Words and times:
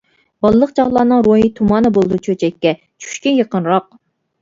بالىلىق 0.45 0.73
چاغلارنىڭ 0.79 1.21
روھى 1.27 1.53
تۇمانى 1.61 1.93
بولىدۇ 1.99 2.21
چۆچەككە، 2.31 2.75
چۈشكە 2.83 3.39
يېقىنراق. 3.39 3.93